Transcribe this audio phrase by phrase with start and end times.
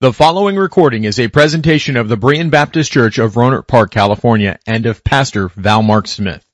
[0.00, 4.60] The following recording is a presentation of the Berean Baptist Church of Rohnert Park, California,
[4.64, 6.44] and of Pastor Val Mark Smith.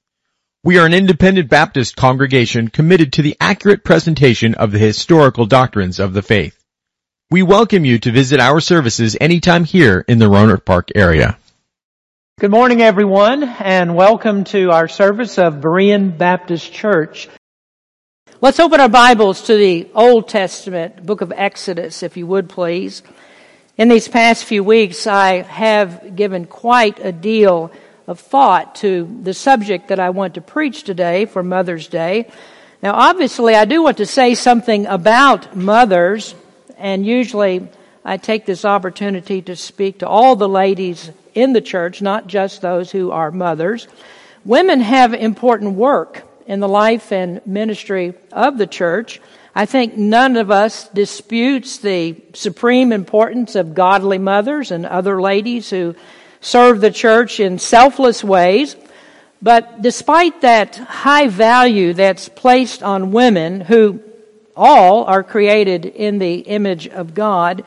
[0.62, 6.00] We are an independent Baptist congregation committed to the accurate presentation of the historical doctrines
[6.00, 6.58] of the faith.
[7.30, 11.36] We welcome you to visit our services anytime here in the Rohnert Park area.
[12.40, 17.28] Good morning, everyone, and welcome to our service of Berean Baptist Church.
[18.40, 23.02] Let's open our Bibles to the Old Testament, book of Exodus, if you would please.
[23.76, 27.72] In these past few weeks, I have given quite a deal
[28.06, 32.30] of thought to the subject that I want to preach today for Mother's Day.
[32.84, 36.36] Now, obviously, I do want to say something about mothers,
[36.78, 37.66] and usually
[38.04, 42.62] I take this opportunity to speak to all the ladies in the church, not just
[42.62, 43.88] those who are mothers.
[44.44, 49.20] Women have important work in the life and ministry of the church.
[49.54, 55.70] I think none of us disputes the supreme importance of godly mothers and other ladies
[55.70, 55.94] who
[56.40, 58.74] serve the church in selfless ways.
[59.40, 64.00] But despite that high value that's placed on women, who
[64.56, 67.64] all are created in the image of God,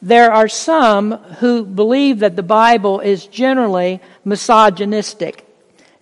[0.00, 5.46] there are some who believe that the Bible is generally misogynistic.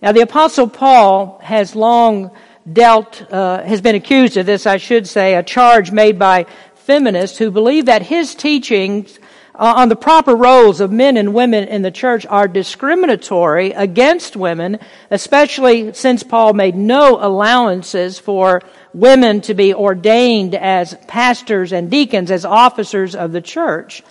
[0.01, 2.31] Now, the Apostle Paul has long
[2.71, 7.37] dealt, uh, has been accused of this, I should say, a charge made by feminists
[7.37, 9.19] who believe that his teachings
[9.55, 14.35] uh, on the proper roles of men and women in the church are discriminatory against
[14.35, 14.79] women,
[15.11, 18.61] especially since Paul made no allowances for
[18.93, 24.01] women to be ordained as pastors and deacons, as officers of the church.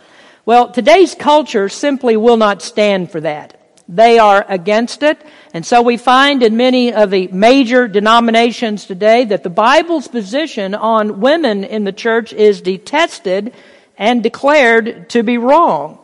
[0.45, 3.62] Well, today's culture simply will not stand for that.
[3.95, 5.21] They are against it.
[5.53, 10.75] And so we find in many of the major denominations today that the Bible's position
[10.75, 13.53] on women in the church is detested
[13.99, 15.99] and declared to be wrong.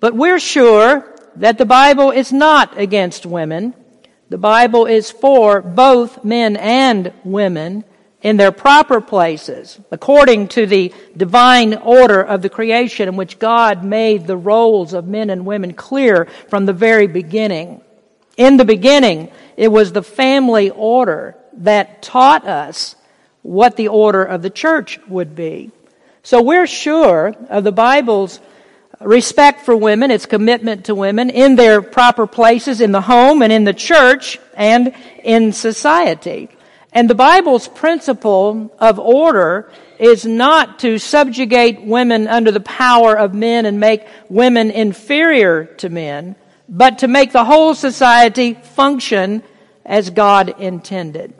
[0.00, 3.74] But we're sure that the Bible is not against women.
[4.28, 7.84] The Bible is for both men and women
[8.24, 13.84] in their proper places, according to the divine order of the creation in which God
[13.84, 17.82] made the roles of men and women clear from the very beginning.
[18.38, 22.96] In the beginning, it was the family order that taught us
[23.42, 25.70] what the order of the church would be.
[26.22, 28.40] So we're sure of the Bible's
[29.00, 33.52] respect for women, its commitment to women in their proper places in the home and
[33.52, 36.48] in the church and in society.
[36.94, 39.68] And the Bible's principle of order
[39.98, 45.88] is not to subjugate women under the power of men and make women inferior to
[45.88, 46.36] men,
[46.68, 49.42] but to make the whole society function
[49.84, 51.34] as God intended.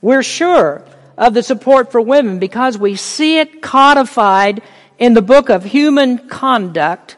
[0.00, 0.82] We're sure
[1.18, 4.62] of the support for women because we see it codified
[4.98, 7.16] in the book of human conduct,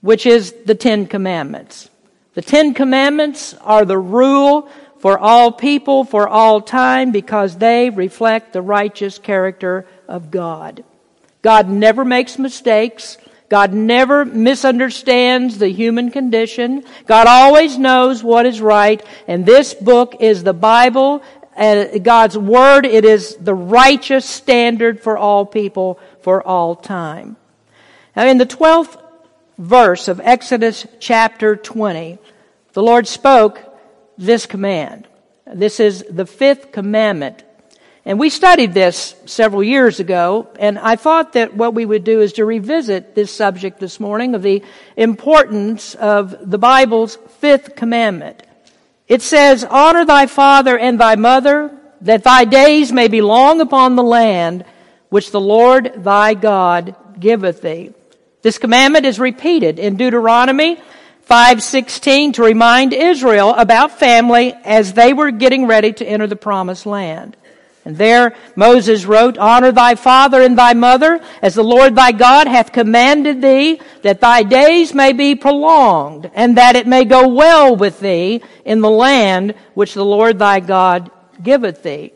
[0.00, 1.90] which is the Ten Commandments.
[2.34, 8.52] The Ten Commandments are the rule for all people, for all time, because they reflect
[8.52, 10.84] the righteous character of God.
[11.42, 13.16] God never makes mistakes.
[13.48, 16.84] God never misunderstands the human condition.
[17.06, 19.02] God always knows what is right.
[19.26, 21.22] And this book is the Bible,
[21.56, 22.86] and God's Word.
[22.86, 27.36] It is the righteous standard for all people for all time.
[28.14, 29.00] Now in the 12th
[29.58, 32.18] verse of Exodus chapter 20,
[32.72, 33.60] the Lord spoke
[34.18, 35.06] this command.
[35.46, 37.44] This is the fifth commandment.
[38.04, 42.20] And we studied this several years ago, and I thought that what we would do
[42.20, 44.62] is to revisit this subject this morning of the
[44.96, 48.42] importance of the Bible's fifth commandment.
[49.08, 51.70] It says, Honor thy father and thy mother,
[52.02, 54.64] that thy days may be long upon the land
[55.08, 57.92] which the Lord thy God giveth thee.
[58.42, 60.78] This commandment is repeated in Deuteronomy
[61.28, 66.86] 5:16 to remind Israel about family as they were getting ready to enter the promised
[66.86, 67.36] land.
[67.84, 72.46] And there Moses wrote, Honor thy father and thy mother, as the Lord thy God
[72.46, 77.76] hath commanded thee, that thy days may be prolonged, and that it may go well
[77.76, 81.10] with thee in the land which the Lord thy God
[81.42, 82.12] giveth thee.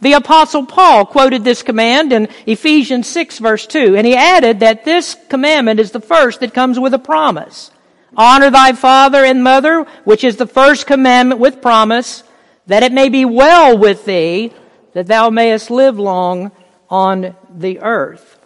[0.00, 4.84] The apostle Paul quoted this command in Ephesians 6 verse 2, and he added that
[4.84, 7.70] this commandment is the first that comes with a promise.
[8.16, 12.22] Honor thy father and mother, which is the first commandment with promise,
[12.66, 14.52] that it may be well with thee,
[14.94, 16.50] that thou mayest live long
[16.88, 18.38] on the earth.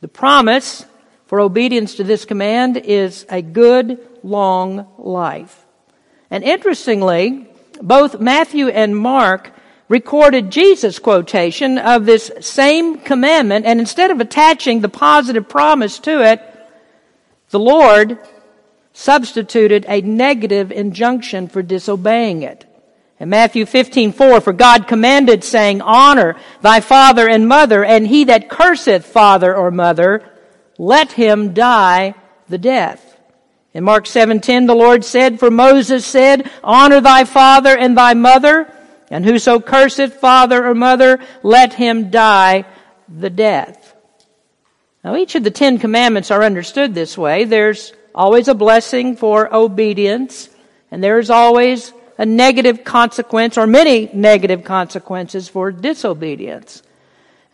[0.00, 0.84] The promise
[1.26, 5.64] for obedience to this command is a good, long life.
[6.30, 7.48] And interestingly,
[7.80, 9.52] both Matthew and Mark
[9.88, 16.22] recorded Jesus' quotation of this same commandment, and instead of attaching the positive promise to
[16.24, 16.42] it,
[17.50, 18.18] the Lord
[18.98, 22.64] substituted a negative injunction for disobeying it.
[23.20, 28.24] In Matthew 15, 4, for God commanded saying, honor thy father and mother, and he
[28.24, 30.26] that curseth father or mother,
[30.78, 32.14] let him die
[32.48, 33.18] the death.
[33.74, 38.72] In Mark 7:10 the Lord said, For Moses said, Honor thy father and thy mother,
[39.10, 42.64] and whoso curseth father or mother, let him die
[43.06, 43.94] the death.
[45.04, 47.44] Now each of the Ten Commandments are understood this way.
[47.44, 50.48] There's always a blessing for obedience,
[50.90, 56.82] and there's always a negative consequence or many negative consequences for disobedience.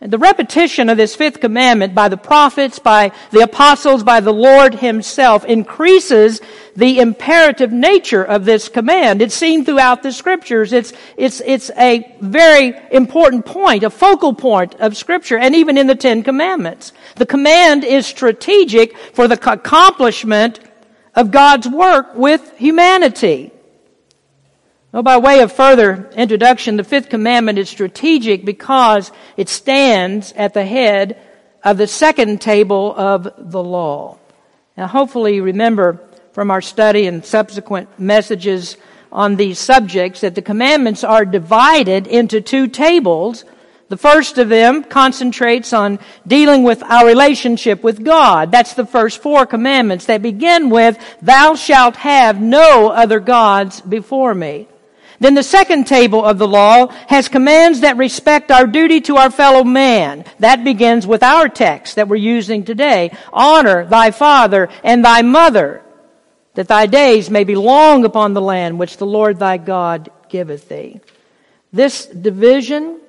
[0.05, 4.75] The repetition of this fifth commandment by the prophets, by the apostles, by the Lord
[4.75, 6.41] himself increases
[6.75, 9.21] the imperative nature of this command.
[9.21, 10.73] It's seen throughout the scriptures.
[10.73, 15.87] It's, it's, it's a very important point, a focal point of scripture, and even in
[15.87, 16.91] the Ten Commandments.
[17.15, 20.59] The command is strategic for the accomplishment
[21.15, 23.51] of God's work with humanity.
[24.93, 30.53] Well, by way of further introduction, the fifth commandment is strategic because it stands at
[30.53, 31.19] the head
[31.63, 34.19] of the second table of the law.
[34.77, 35.99] Now, hopefully, you remember
[36.33, 38.77] from our study and subsequent messages
[39.11, 43.45] on these subjects that the commandments are divided into two tables.
[43.89, 45.97] The first of them concentrates on
[46.27, 48.51] dealing with our relationship with God.
[48.51, 54.35] That's the first four commandments that begin with, Thou shalt have no other gods before
[54.35, 54.67] me.
[55.19, 59.29] Then the second table of the law has commands that respect our duty to our
[59.29, 60.25] fellow man.
[60.39, 63.15] That begins with our text that we're using today.
[63.31, 65.81] Honor thy father and thy mother,
[66.55, 70.69] that thy days may be long upon the land which the Lord thy God giveth
[70.69, 70.99] thee.
[71.71, 72.99] This division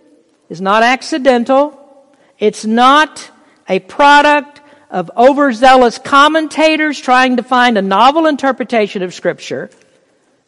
[0.49, 1.81] is not accidental.
[2.39, 3.31] It's not
[3.69, 4.61] a product
[4.91, 9.71] of overzealous commentators trying to find a novel interpretation of Scripture.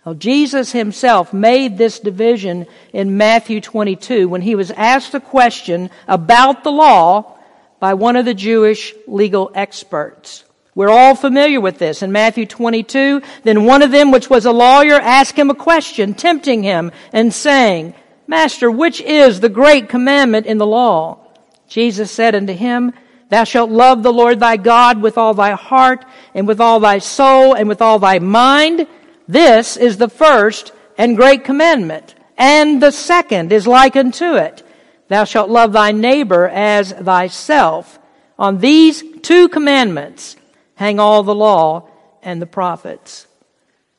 [0.06, 5.90] Well, Jesus himself made this division in Matthew 22 when he was asked a question
[6.06, 7.36] about the law
[7.80, 10.44] by one of the Jewish legal experts.
[10.76, 12.04] We're all familiar with this.
[12.04, 16.14] In Matthew 22, then one of them, which was a lawyer, asked him a question,
[16.14, 17.92] tempting him and saying,
[18.28, 21.18] Master, which is the great commandment in the law?
[21.66, 22.92] Jesus said unto him,
[23.28, 27.00] Thou shalt love the Lord thy God with all thy heart and with all thy
[27.00, 28.86] soul and with all thy mind
[29.28, 32.14] this is the first and great commandment.
[32.38, 34.62] And the second is like unto it.
[35.08, 37.98] Thou shalt love thy neighbor as thyself.
[38.38, 40.36] On these two commandments
[40.74, 41.88] hang all the law
[42.22, 43.26] and the prophets.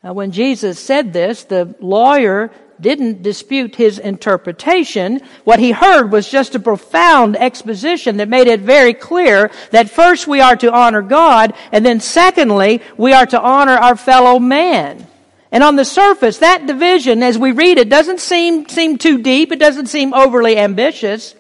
[0.04, 5.22] Now, when Jesus said this, the lawyer didn't dispute his interpretation.
[5.44, 10.28] What he heard was just a profound exposition that made it very clear that first
[10.28, 15.08] we are to honor God, and then secondly, we are to honor our fellow man.
[15.52, 19.52] And on the surface, that division, as we read it, doesn't seem, seem too deep.
[19.52, 21.36] It doesn't seem overly ambitious.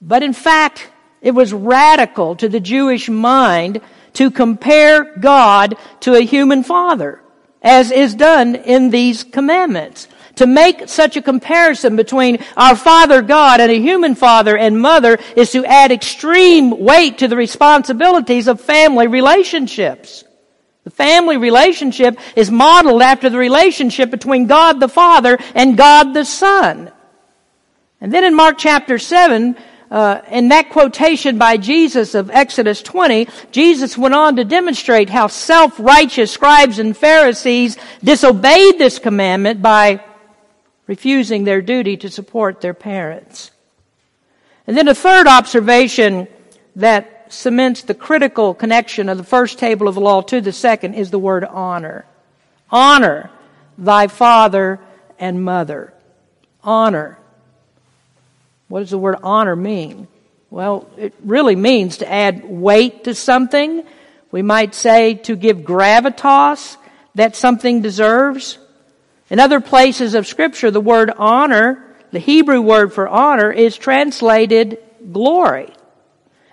[0.00, 0.88] But in fact,
[1.20, 3.80] it was radical to the Jewish mind
[4.14, 7.20] to compare God to a human father,
[7.62, 10.08] as is done in these commandments.
[10.36, 15.18] To make such a comparison between our Father God and a human father and mother
[15.36, 20.24] is to add extreme weight to the responsibilities of family relationships.
[20.84, 26.24] The family relationship is modeled after the relationship between God the Father and God the
[26.24, 26.90] Son.
[28.00, 29.56] And then in Mark chapter 7,
[29.92, 35.26] uh, in that quotation by Jesus of Exodus 20, Jesus went on to demonstrate how
[35.26, 40.02] self-righteous scribes and Pharisees disobeyed this commandment by
[40.86, 43.50] refusing their duty to support their parents.
[44.66, 46.26] And then a third observation
[46.76, 50.94] that cements the critical connection of the first table of the law to the second
[50.94, 52.04] is the word honor.
[52.70, 53.30] Honor
[53.78, 54.80] thy father
[55.18, 55.92] and mother.
[56.62, 57.18] Honor.
[58.68, 60.08] What does the word honor mean?
[60.50, 63.84] Well, it really means to add weight to something.
[64.30, 66.76] We might say to give gravitas
[67.14, 68.58] that something deserves.
[69.30, 74.78] In other places of scripture, the word honor, the Hebrew word for honor, is translated
[75.10, 75.72] glory.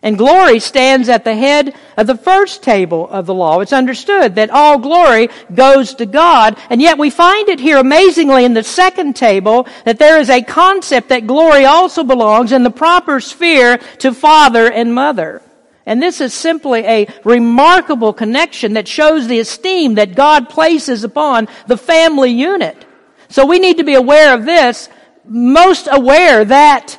[0.02, 3.60] And glory stands at the head of the first table of the law.
[3.60, 8.46] It's understood that all glory goes to God, and yet we find it here amazingly
[8.46, 12.72] in the second table that there is a concept that glory also belongs in the
[12.72, 15.42] proper sphere to father and mother.
[15.86, 21.48] And this is simply a remarkable connection that shows the esteem that God places upon
[21.68, 22.86] the family unit.
[23.28, 24.88] So we need to be aware of this
[25.26, 26.98] most aware that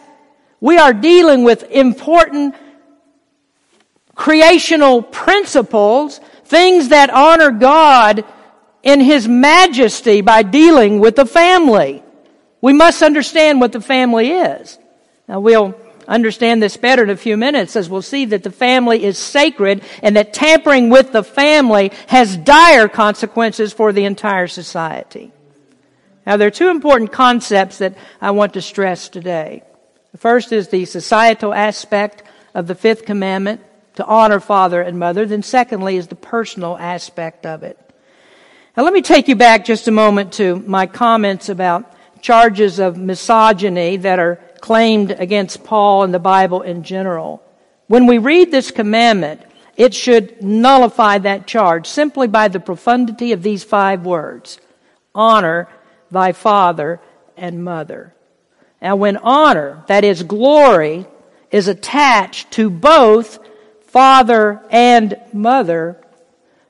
[0.60, 2.54] we are dealing with important
[4.20, 8.22] creational principles, things that honor God
[8.82, 12.02] in His majesty by dealing with the family.
[12.60, 14.78] We must understand what the family is.
[15.26, 15.74] Now we'll
[16.06, 19.82] understand this better in a few minutes as we'll see that the family is sacred
[20.02, 25.32] and that tampering with the family has dire consequences for the entire society.
[26.26, 29.62] Now there are two important concepts that I want to stress today.
[30.12, 32.22] The first is the societal aspect
[32.52, 33.62] of the fifth commandment
[33.94, 35.26] to honor father and mother.
[35.26, 37.78] Then secondly is the personal aspect of it.
[38.76, 41.92] Now let me take you back just a moment to my comments about
[42.22, 47.42] charges of misogyny that are claimed against Paul and the Bible in general.
[47.88, 49.42] When we read this commandment,
[49.76, 54.60] it should nullify that charge simply by the profundity of these five words.
[55.14, 55.68] Honor
[56.10, 57.00] thy father
[57.36, 58.14] and mother.
[58.80, 61.06] Now when honor, that is glory,
[61.50, 63.39] is attached to both
[63.90, 65.96] father and mother,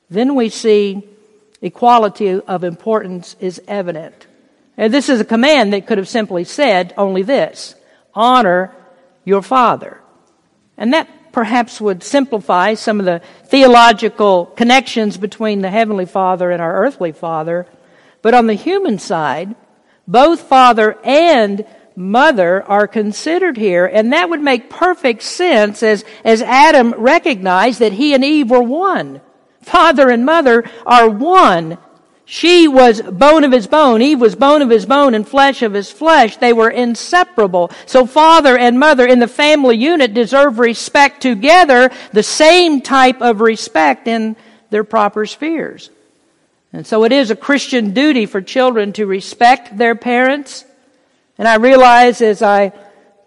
[0.09, 1.03] then we see
[1.63, 4.27] equality of importance is evident.
[4.77, 7.75] And this is a command that could have simply said only this
[8.15, 8.75] honor
[9.25, 10.01] your father.
[10.77, 16.63] And that perhaps would simplify some of the theological connections between the Heavenly Father and
[16.63, 17.67] our earthly Father.
[18.23, 19.55] But on the human side,
[20.09, 21.65] both father and
[22.01, 27.93] mother are considered here, and that would make perfect sense as, as Adam recognized that
[27.93, 29.21] he and Eve were one.
[29.61, 31.77] Father and mother are one.
[32.25, 34.01] She was bone of his bone.
[34.01, 36.37] Eve was bone of his bone and flesh of his flesh.
[36.37, 37.71] They were inseparable.
[37.87, 43.41] So father and mother in the family unit deserve respect together, the same type of
[43.41, 44.37] respect in
[44.71, 45.91] their proper spheres.
[46.73, 50.65] And so it is a Christian duty for children to respect their parents.
[51.41, 52.71] And I realize as I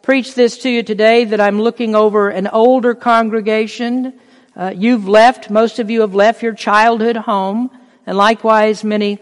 [0.03, 4.13] preach this to you today that I'm looking over an older congregation
[4.55, 7.71] uh, you've left, most of you have left your childhood home,
[8.05, 9.17] and likewise many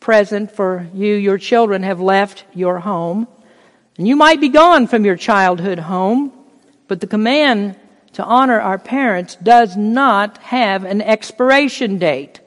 [0.00, 3.28] present for you, your children have left your home.
[3.96, 6.32] And you might be gone from your childhood home,
[6.88, 7.78] but the command
[8.14, 12.40] to honor our parents does not have an expiration date.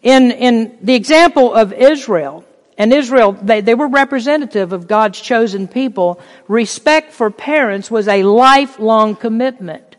[0.00, 2.46] In, in the example of Israel,
[2.76, 8.24] and Israel, they, they were representative of God's chosen people, respect for parents was a
[8.24, 9.94] lifelong commitment.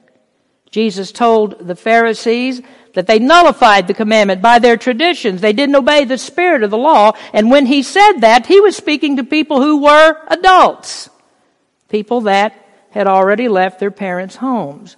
[0.72, 2.62] Jesus told the Pharisees
[2.94, 5.40] that they nullified the commandment by their traditions.
[5.40, 7.14] They didn't obey the spirit of the law.
[7.32, 11.10] And when he said that, he was speaking to people who were adults.
[11.88, 12.54] People that
[12.92, 14.98] had already left their parents' homes.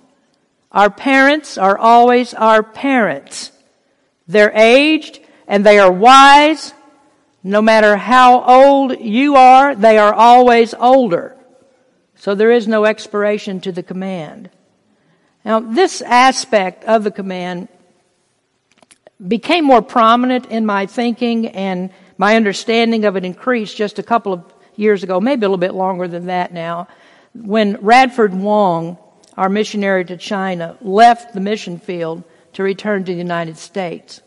[0.71, 3.51] Our parents are always our parents.
[4.27, 6.73] They're aged and they are wise.
[7.47, 11.33] No matter how old you are, they are always older.
[12.15, 14.49] So there is no expiration to the command.
[15.45, 17.69] Now, this aspect of the command
[19.25, 24.33] became more prominent in my thinking and my understanding of it increased just a couple
[24.33, 24.43] of
[24.75, 26.89] years ago, maybe a little bit longer than that now,
[27.33, 28.97] when Radford Wong,
[29.37, 34.19] our missionary to China, left the mission field to return to the United States.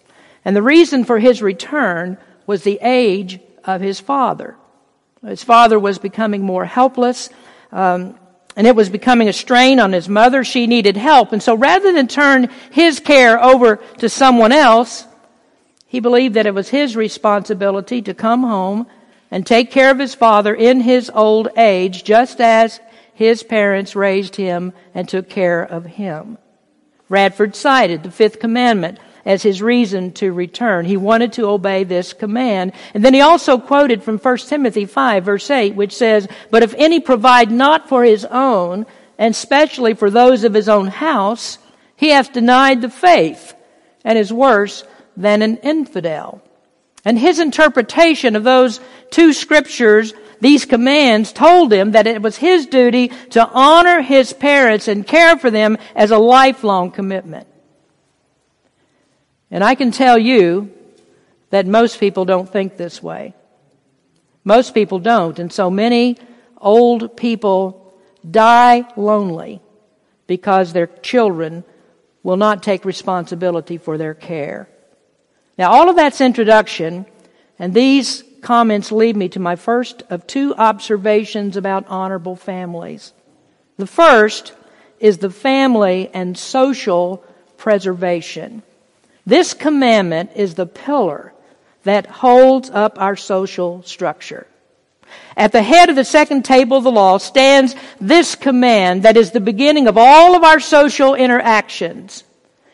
[0.42, 2.16] And the reason for his return
[2.50, 4.56] was the age of his father.
[5.24, 7.30] His father was becoming more helpless.
[7.70, 8.18] Um,
[8.56, 10.42] and it was becoming a strain on his mother.
[10.42, 11.32] She needed help.
[11.32, 15.06] And so rather than turn his care over to someone else,
[15.86, 18.88] he believed that it was his responsibility to come home
[19.30, 22.80] and take care of his father in his old age, just as
[23.14, 26.36] his parents raised him and took care of him.
[27.08, 30.84] Radford cited the fifth commandment as his reason to return.
[30.84, 32.72] He wanted to obey this command.
[32.94, 36.74] And then he also quoted from 1 Timothy 5 verse 8, which says, But if
[36.74, 38.86] any provide not for his own,
[39.18, 41.58] and especially for those of his own house,
[41.96, 43.54] he hath denied the faith,
[44.04, 44.84] and is worse
[45.16, 46.42] than an infidel.
[47.04, 52.66] And his interpretation of those two scriptures these commands told him that it was his
[52.66, 57.46] duty to honor his parents and care for them as a lifelong commitment.
[59.50, 60.70] And I can tell you
[61.50, 63.34] that most people don't think this way.
[64.44, 65.38] Most people don't.
[65.38, 66.16] And so many
[66.56, 67.94] old people
[68.28, 69.60] die lonely
[70.26, 71.64] because their children
[72.22, 74.68] will not take responsibility for their care.
[75.58, 77.06] Now, all of that's introduction,
[77.58, 83.12] and these comments lead me to my first of two observations about honorable families.
[83.76, 84.52] The first
[84.98, 87.24] is the family and social
[87.56, 88.62] preservation.
[89.26, 91.32] This commandment is the pillar
[91.84, 94.46] that holds up our social structure.
[95.36, 99.30] At the head of the second table of the law stands this command that is
[99.30, 102.24] the beginning of all of our social interactions.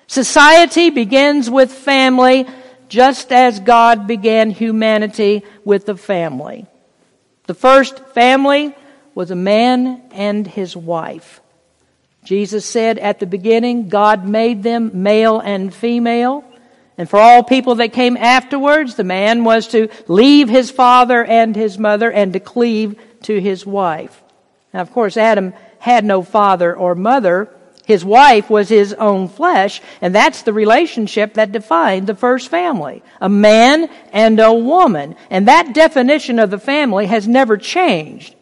[0.07, 2.47] Society begins with family
[2.89, 6.67] just as God began humanity with the family.
[7.47, 8.75] The first family
[9.15, 11.41] was a man and his wife.
[12.27, 16.45] Jesus said at the beginning, God made them male and female.
[16.99, 21.55] And for all people that came afterwards, the man was to leave his father and
[21.55, 24.25] his mother and to cleave to his wife.
[24.75, 27.49] Now, of course, Adam had no father or mother.
[27.85, 33.05] His wife was his own flesh, and that's the relationship that defined the first family.
[33.21, 35.15] A man and a woman.
[35.31, 38.35] And that definition of the family has never changed.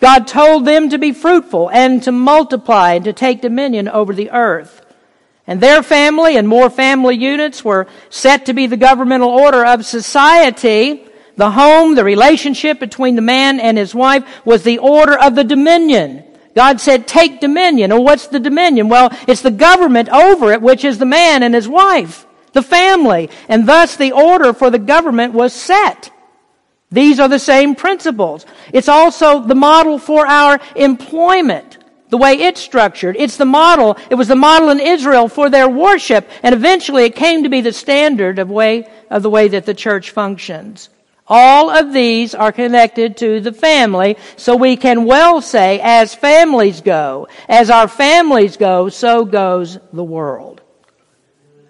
[0.00, 4.30] God told them to be fruitful and to multiply and to take dominion over the
[4.30, 4.82] earth.
[5.46, 9.86] And their family and more family units were set to be the governmental order of
[9.86, 11.06] society.
[11.36, 15.44] The home, the relationship between the man and his wife was the order of the
[15.44, 16.24] dominion.
[16.54, 17.92] God said, take dominion.
[17.92, 18.88] And what's the dominion?
[18.88, 23.30] Well, it's the government over it, which is the man and his wife, the family.
[23.48, 26.10] And thus the order for the government was set.
[26.90, 28.46] These are the same principles.
[28.72, 31.78] It's also the model for our employment
[32.08, 33.16] the way it's structured.
[33.18, 33.96] It's the model.
[34.10, 37.60] It was the model in Israel for their worship, and eventually it came to be
[37.60, 40.88] the standard of way of the way that the church functions.
[41.28, 46.80] All of these are connected to the family, so we can well say, as families
[46.80, 50.60] go, as our families go, so goes the world.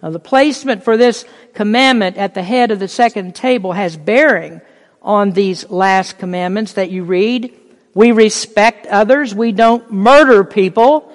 [0.03, 4.61] Now, the placement for this commandment at the head of the second table has bearing
[5.07, 7.57] on these last commandments that you read.
[7.95, 9.35] We respect others.
[9.35, 11.11] We don't murder people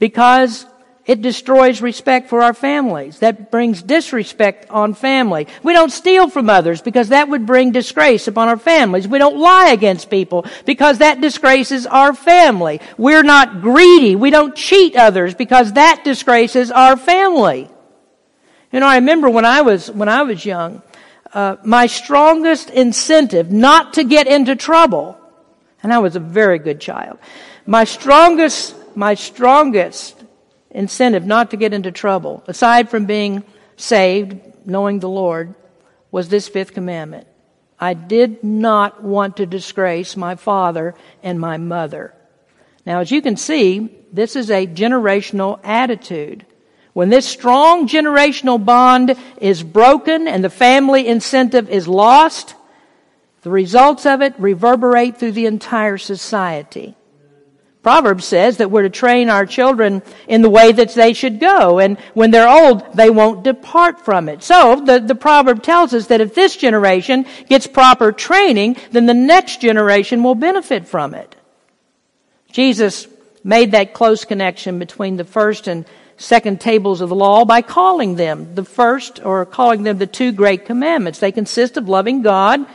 [0.00, 0.66] because
[1.04, 3.18] it destroys respect for our families.
[3.18, 5.48] That brings disrespect on family.
[5.62, 9.06] We don't steal from others because that would bring disgrace upon our families.
[9.06, 12.80] We don't lie against people because that disgraces our family.
[12.96, 14.16] We're not greedy.
[14.16, 17.68] We don't cheat others because that disgraces our family.
[18.72, 20.80] You know, I remember when I was, when I was young,
[21.32, 25.20] uh, my strongest incentive not to get into trouble
[25.82, 27.18] and I was a very good child.
[27.66, 30.22] My strongest, my strongest
[30.70, 33.44] incentive not to get into trouble, aside from being
[33.76, 35.54] saved, knowing the Lord,
[36.10, 37.26] was this fifth commandment.
[37.78, 42.14] I did not want to disgrace my father and my mother.
[42.84, 46.44] Now, as you can see, this is a generational attitude.
[46.92, 52.54] When this strong generational bond is broken and the family incentive is lost,
[53.42, 56.96] the results of it reverberate through the entire society.
[57.82, 61.78] Proverbs says that we're to train our children in the way that they should go,
[61.78, 64.42] and when they're old, they won't depart from it.
[64.42, 69.14] So, the, the proverb tells us that if this generation gets proper training, then the
[69.14, 71.34] next generation will benefit from it.
[72.52, 73.06] Jesus
[73.42, 75.86] made that close connection between the first and
[76.20, 80.32] second tables of the law by calling them the first, or calling them the two
[80.32, 81.18] great commandments.
[81.18, 82.66] They consist of loving God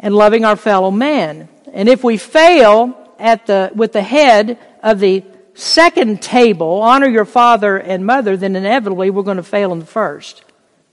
[0.00, 1.48] and loving our fellow man.
[1.72, 5.22] And if we fail at the, with the head of the
[5.54, 9.86] second table, honor your father and mother, then inevitably we're going to fail in the
[9.86, 10.42] first.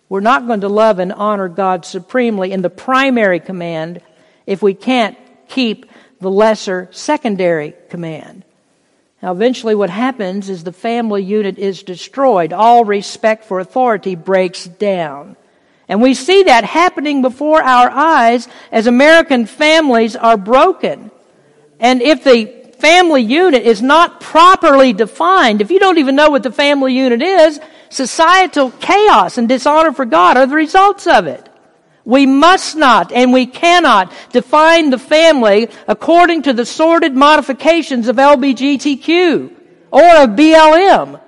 [0.08, 4.02] We're not going to love and honor God supremely in the primary command
[4.46, 5.90] if we can't keep
[6.22, 8.45] the lesser secondary command.
[9.22, 12.54] Now, eventually, what happens is the family unit is destroyed.
[12.54, 15.36] All respect for authority breaks down.
[15.88, 21.12] And we see that happening before our eyes as American families are broken.
[21.80, 26.44] And if the family unit is not properly defined, if you don't even know what
[26.44, 31.45] the family unit is, societal chaos and dishonor for God are the results of it.
[32.06, 38.18] We must not and we cannot define the family according to the sordid modifications of
[38.18, 39.52] LBGTQ
[39.92, 41.20] or of BLM.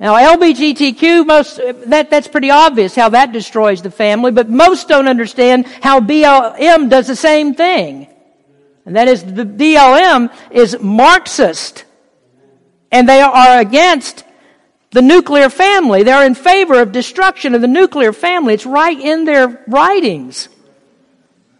[0.00, 5.06] Now, LBGTQ, most, that, that's pretty obvious how that destroys the family, but most don't
[5.06, 8.08] understand how BLM does the same thing.
[8.86, 11.84] And that is, the BLM is Marxist.
[12.90, 14.23] And they are against
[14.94, 16.04] the nuclear family.
[16.04, 18.54] They're in favor of destruction of the nuclear family.
[18.54, 20.48] It's right in their writings.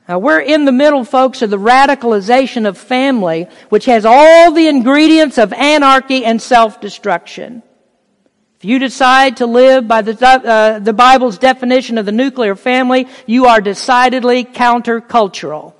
[0.08, 4.68] Now, we're in the middle, folks, of the radicalization of family, which has all the
[4.68, 7.64] ingredients of anarchy and self-destruction.
[8.58, 13.08] If you decide to live by the, uh, the Bible's definition of the nuclear family,
[13.26, 15.74] you are decidedly countercultural.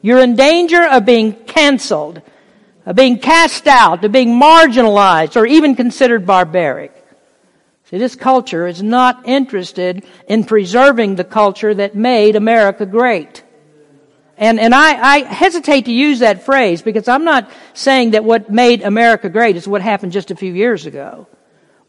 [0.00, 2.22] You're in danger of being canceled,
[2.86, 6.99] of being cast out, of being marginalized, or even considered barbaric.
[7.90, 13.42] See, this culture is not interested in preserving the culture that made America great.
[14.38, 18.48] And, and I, I hesitate to use that phrase because I'm not saying that what
[18.48, 21.26] made America great is what happened just a few years ago.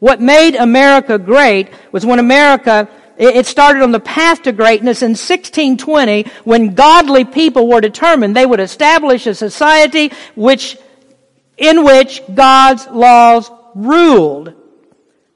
[0.00, 5.10] What made America great was when America it started on the path to greatness in
[5.10, 10.76] 1620 when godly people were determined they would establish a society which,
[11.56, 14.54] in which God's laws ruled.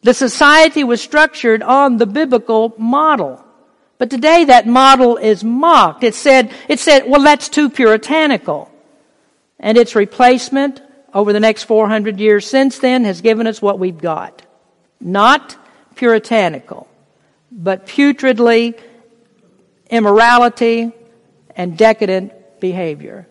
[0.06, 3.44] The society was structured on the biblical model.
[3.98, 6.04] But today that model is mocked.
[6.04, 8.70] It said, it said, well, that's too puritanical.
[9.58, 10.80] And its replacement
[11.12, 14.42] over the next 400 years since then has given us what we've got.
[15.00, 15.56] Not
[15.96, 16.86] puritanical,
[17.50, 18.78] but putridly
[19.90, 20.92] immorality
[21.56, 23.26] and decadent behavior.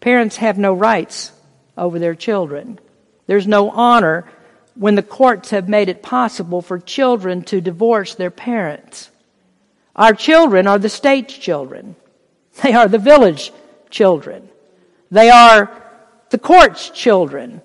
[0.00, 1.32] Parents have no rights
[1.76, 2.78] over their children.
[3.26, 4.24] There's no honor
[4.78, 9.10] when the courts have made it possible for children to divorce their parents.
[9.96, 11.96] Our children are the state's children.
[12.62, 13.52] They are the village
[13.90, 14.48] children.
[15.10, 15.82] They are
[16.30, 17.60] the court's children.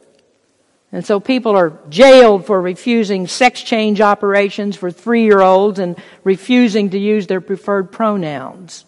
[0.92, 5.98] And so people are jailed for refusing sex change operations for three year olds and
[6.24, 8.86] refusing to use their preferred pronouns.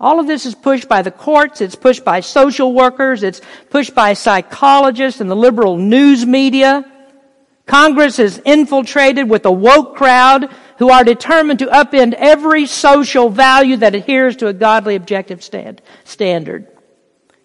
[0.00, 3.94] All of this is pushed by the courts, it's pushed by social workers, it's pushed
[3.94, 6.90] by psychologists and the liberal news media.
[7.66, 13.76] Congress is infiltrated with a woke crowd who are determined to upend every social value
[13.76, 16.66] that adheres to a godly objective stand, standard.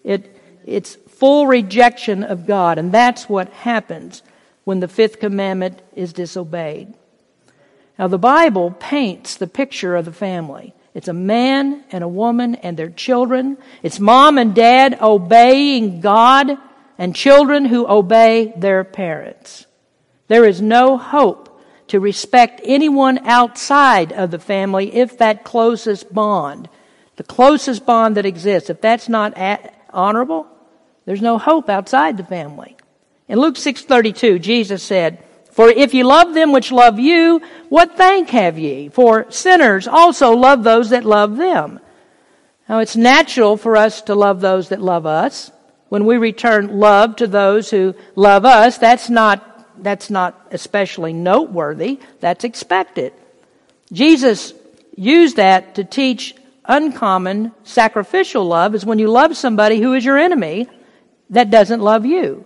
[0.04, 4.22] It, it's full rejection of God, and that's what happens
[4.64, 6.94] when the fifth commandment is disobeyed.
[7.98, 10.74] Now, the Bible paints the picture of the family.
[10.94, 13.58] It's a man and a woman and their children.
[13.82, 16.58] It's mom and dad obeying God
[16.98, 19.66] and children who obey their parents.
[20.30, 26.68] There is no hope to respect anyone outside of the family if that closest bond,
[27.16, 29.36] the closest bond that exists, if that's not
[29.92, 30.46] honorable,
[31.04, 32.76] there's no hope outside the family.
[33.26, 35.18] In Luke 6:32, Jesus said,
[35.50, 38.88] "For if ye love them which love you, what thank have ye?
[38.88, 41.80] For sinners also love those that love them."
[42.68, 45.50] Now it's natural for us to love those that love us.
[45.88, 49.49] When we return love to those who love us, that's not
[49.82, 51.98] that's not especially noteworthy.
[52.20, 53.12] That's expected.
[53.92, 54.54] Jesus
[54.96, 60.18] used that to teach uncommon sacrificial love is when you love somebody who is your
[60.18, 60.68] enemy
[61.30, 62.44] that doesn't love you.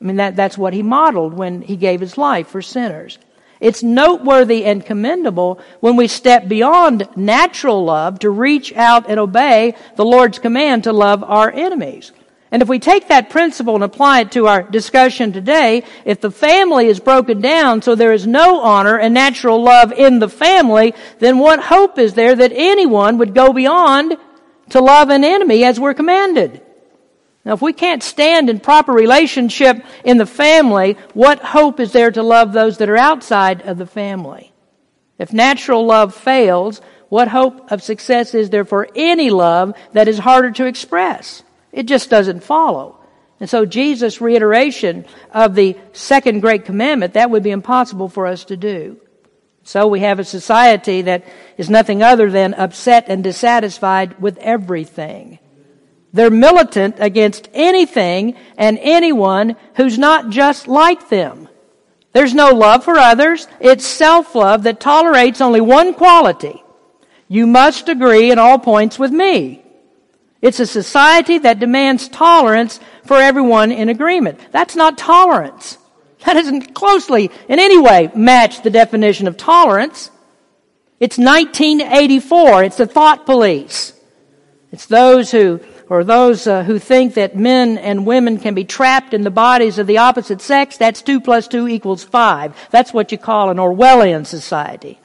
[0.00, 3.18] I mean, that, that's what he modeled when he gave his life for sinners.
[3.60, 9.76] It's noteworthy and commendable when we step beyond natural love to reach out and obey
[9.94, 12.10] the Lord's command to love our enemies.
[12.52, 16.30] And if we take that principle and apply it to our discussion today, if the
[16.30, 20.94] family is broken down so there is no honor and natural love in the family,
[21.18, 24.18] then what hope is there that anyone would go beyond
[24.68, 26.60] to love an enemy as we're commanded?
[27.42, 32.10] Now, if we can't stand in proper relationship in the family, what hope is there
[32.10, 34.52] to love those that are outside of the family?
[35.18, 40.18] If natural love fails, what hope of success is there for any love that is
[40.18, 41.42] harder to express?
[41.72, 42.98] It just doesn't follow.
[43.40, 48.44] And so Jesus' reiteration of the second great commandment, that would be impossible for us
[48.44, 49.00] to do.
[49.64, 51.24] So we have a society that
[51.56, 55.38] is nothing other than upset and dissatisfied with everything.
[56.12, 61.48] They're militant against anything and anyone who's not just like them.
[62.12, 63.48] There's no love for others.
[63.60, 66.62] It's self-love that tolerates only one quality.
[67.28, 69.64] You must agree in all points with me.
[70.42, 74.40] It's a society that demands tolerance for everyone in agreement.
[74.50, 75.78] That's not tolerance.
[76.24, 80.10] That doesn't closely in any way match the definition of tolerance.
[80.98, 82.64] It's 1984.
[82.64, 83.92] It's the thought police.
[84.72, 89.14] It's those who, or those uh, who think that men and women can be trapped
[89.14, 90.76] in the bodies of the opposite sex.
[90.76, 92.56] That's two plus two equals five.
[92.70, 94.98] That's what you call an Orwellian society.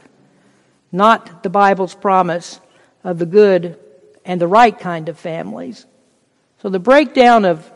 [0.91, 2.59] Not the Bible's promise
[3.03, 3.77] of the good
[4.27, 5.87] and the right kind of families.
[6.61, 7.69] So the breakdown of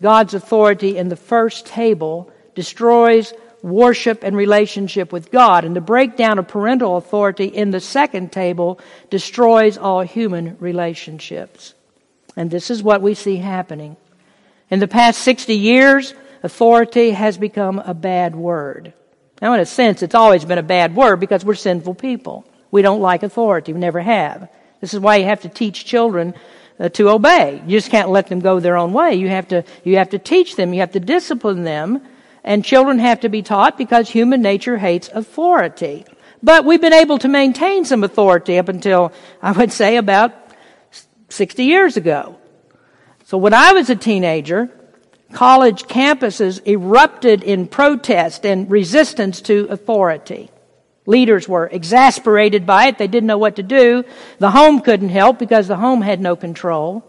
[0.00, 6.38] God's authority in the first table destroys worship and relationship with God, and the breakdown
[6.38, 8.78] of parental authority in the second table
[9.10, 11.74] destroys all human relationships.
[12.36, 13.96] And this is what we see happening.
[14.70, 18.92] In the past 60 years, authority has become a bad word.
[19.42, 22.44] Now, in a sense, it's always been a bad word because we're sinful people.
[22.70, 23.72] We don't like authority.
[23.72, 24.48] We never have.
[24.80, 26.34] This is why you have to teach children
[26.78, 27.62] uh, to obey.
[27.66, 29.14] You just can't let them go their own way.
[29.14, 30.72] You have to, you have to teach them.
[30.72, 32.02] You have to discipline them.
[32.44, 36.04] And children have to be taught because human nature hates authority.
[36.42, 39.12] But we've been able to maintain some authority up until,
[39.42, 40.32] I would say, about
[41.28, 42.38] 60 years ago.
[43.24, 44.70] So when I was a teenager,
[45.32, 50.48] college campuses erupted in protest and resistance to authority.
[51.08, 52.98] Leaders were exasperated by it.
[52.98, 54.04] They didn't know what to do.
[54.40, 57.02] The home couldn't help because the home had no control.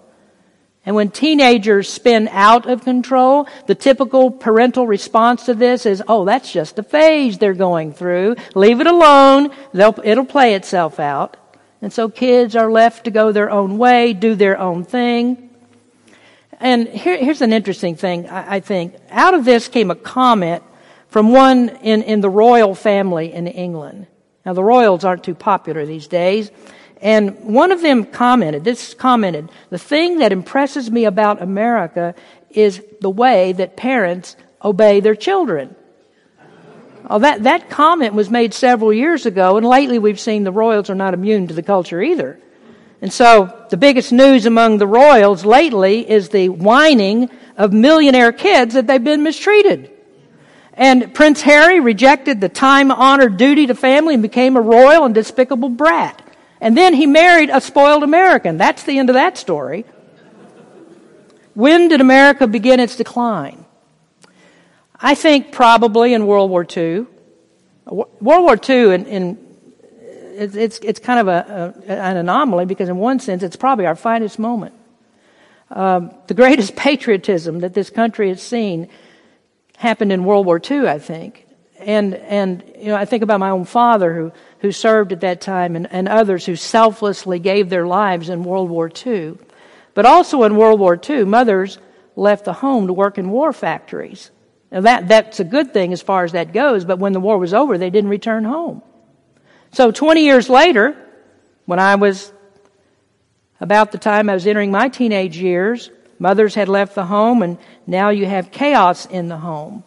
[0.86, 6.24] And when teenagers spin out of control, the typical parental response to this is, oh,
[6.24, 8.38] that's just a phase they're going through.
[8.56, 9.50] Leave it alone.
[9.74, 11.36] They'll, it'll play itself out.
[11.82, 15.50] And so kids are left to go their own way, do their own thing.
[16.62, 18.96] And here, here's an interesting thing, I, I think.
[19.10, 20.64] Out of this came a comment
[21.10, 24.08] from one in, in the royal family in England.
[24.45, 26.52] Now, the royals aren't too popular these days.
[27.02, 32.13] And one of them commented, this commented, the thing that impresses me about America
[32.50, 35.76] is the way that parents obey their children.
[37.10, 40.89] Oh, that, that comment was made several years ago, and lately we've seen the royals
[40.89, 42.39] are not immune to the culture either.
[43.02, 48.74] And so the biggest news among the royals lately is the whining of millionaire kids
[48.74, 49.89] that they've been mistreated.
[50.80, 55.13] And Prince Harry rejected the time honored duty to family and became a royal and
[55.13, 56.22] despicable brat.
[56.62, 58.56] And then he married a spoiled American.
[58.56, 59.84] That's the end of that story.
[61.54, 63.65] When did America begin its decline?
[64.96, 67.08] I think probably in World War II.
[67.86, 69.38] World War II, in, in
[70.38, 73.98] it's, it's kind of a, a, an anomaly because, in one sense, it's probably our
[73.98, 74.76] finest moment.
[75.72, 78.88] Um, the greatest patriotism that this country has seen
[79.80, 81.48] happened in World War II, I think.
[81.80, 85.39] And, and, you know, I think about my own father who, who served at that
[85.39, 89.38] time and, and others who selflessly gave their lives in World War II.
[89.94, 91.80] But also in World War II, mothers
[92.18, 94.32] left the home to work in war factories.
[94.70, 97.38] Now that, that's a good thing as far as that goes, but when the war
[97.38, 98.82] was over, they didn't return home.
[99.72, 100.98] So 20 years later,
[101.65, 102.34] when I was
[103.62, 107.58] about the time I was entering my teenage years, Mothers had left the home, and
[107.88, 109.84] now you have chaos in the home.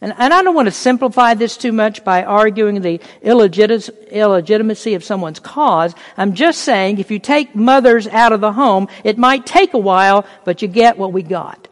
[0.00, 5.04] And, and I don't want to simplify this too much by arguing the illegitimacy of
[5.04, 5.94] someone's cause.
[6.16, 9.78] I'm just saying if you take mothers out of the home, it might take a
[9.78, 11.68] while, but you get what we got.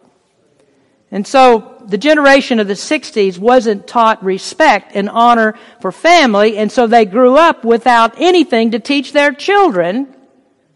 [1.10, 6.72] And so the generation of the 60s wasn't taught respect and honor for family, and
[6.72, 10.14] so they grew up without anything to teach their children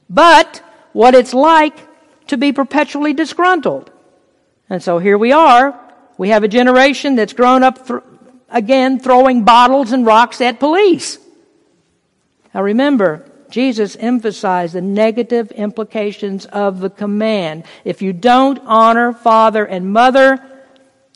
[0.09, 1.77] but what it's like
[2.29, 3.91] to be perpetually disgruntled.
[4.69, 5.79] And so here we are.
[6.19, 8.01] We have a generation that's grown up th-
[8.49, 11.19] again throwing bottles and rocks at police.
[12.55, 17.65] Now remember, Jesus emphasized the negative implications of the command.
[17.85, 20.43] If you don't honor father and mother,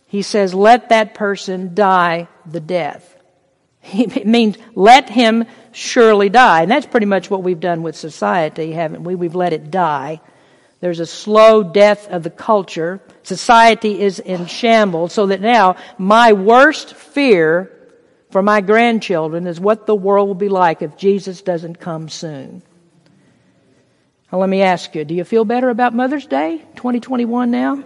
[0.06, 3.16] he says, let that person die the death.
[3.92, 6.62] It means let him surely die.
[6.62, 9.14] And that's pretty much what we've done with society, haven't we?
[9.14, 10.20] We've let it die.
[10.80, 13.00] There's a slow death of the culture.
[13.22, 17.70] Society is in shambles so that now my worst fear
[18.30, 22.62] for my grandchildren is what the world will be like if Jesus doesn't come soon.
[24.32, 27.82] Now let me ask you, do you feel better about Mother's Day 2021 now?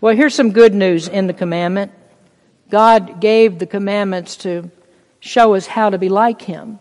[0.00, 1.92] Well, here's some good news in the commandment.
[2.68, 4.70] God gave the commandments to
[5.20, 6.78] show us how to be like Him.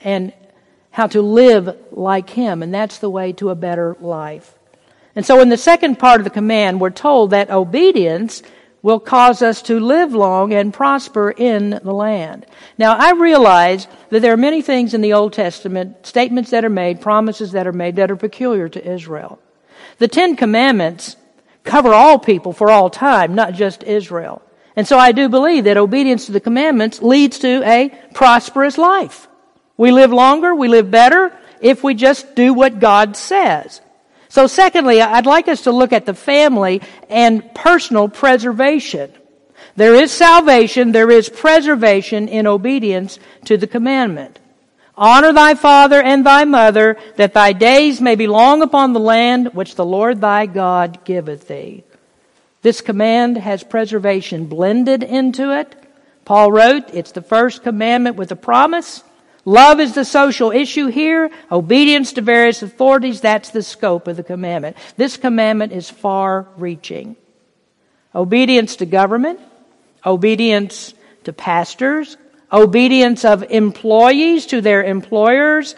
[0.00, 0.32] And
[0.92, 4.54] how to live like Him, and that's the way to a better life.
[5.16, 8.42] And so in the second part of the command, we're told that obedience
[8.82, 12.44] will cause us to live long and prosper in the land.
[12.78, 16.70] Now, I realize that there are many things in the Old Testament, statements that are
[16.70, 19.38] made, promises that are made that are peculiar to Israel.
[19.98, 21.16] The Ten Commandments
[21.62, 24.42] cover all people for all time, not just Israel.
[24.74, 29.28] And so I do believe that obedience to the commandments leads to a prosperous life.
[29.76, 33.80] We live longer, we live better if we just do what God says.
[34.28, 36.80] So secondly, I'd like us to look at the family
[37.10, 39.12] and personal preservation.
[39.76, 44.38] There is salvation, there is preservation in obedience to the commandment.
[44.96, 49.54] Honor thy father and thy mother, that thy days may be long upon the land
[49.54, 51.84] which the Lord thy God giveth thee.
[52.60, 55.74] This command has preservation blended into it.
[56.24, 59.02] Paul wrote, it's the first commandment with a promise.
[59.44, 61.30] Love is the social issue here.
[61.50, 64.76] Obedience to various authorities, that's the scope of the commandment.
[64.96, 67.16] This commandment is far reaching.
[68.14, 69.40] Obedience to government,
[70.06, 72.16] obedience to pastors,
[72.52, 75.74] obedience of employees to their employers,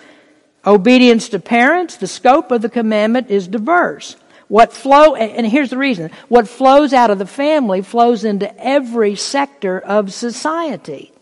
[0.67, 1.97] obedience to parents.
[1.97, 4.17] The scope of the commandment is diverse.
[4.49, 9.15] What flow, and here's the reason, what flows out of the family flows into every
[9.15, 11.14] sector of society.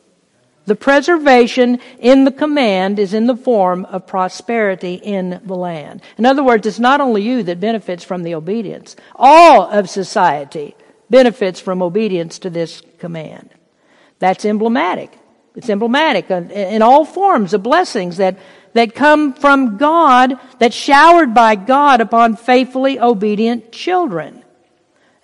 [0.64, 6.03] The preservation in the command is in the form of prosperity in the land.
[6.16, 8.94] In other words, it's not only you that benefits from the obedience.
[9.16, 10.77] All of society
[11.11, 13.51] benefits from obedience to this command.
[14.20, 15.18] That's emblematic.
[15.57, 18.38] It's emblematic in all forms of blessings that,
[18.72, 24.42] that come from God, that showered by God upon faithfully obedient children.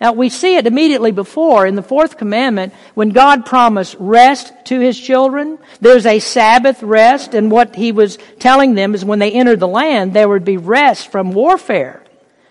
[0.01, 4.79] Now we see it immediately before in the fourth commandment when God promised rest to
[4.79, 5.59] his children.
[5.81, 9.69] There's a Sabbath rest and what he was telling them is when they entered the
[9.69, 12.05] land, there would be rest from warfare.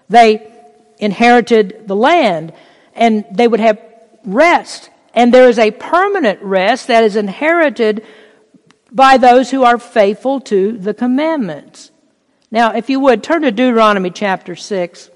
[0.09, 0.51] They
[0.97, 2.51] inherited the land
[2.93, 3.79] and they would have
[4.25, 4.89] rest.
[5.13, 8.05] And there is a permanent rest that is inherited
[8.91, 11.91] by those who are faithful to the commandments.
[12.51, 15.09] Now, if you would, turn to Deuteronomy chapter 6.